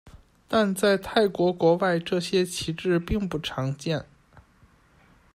[0.47, 4.03] 但在泰国国外这些旗帜并不常见。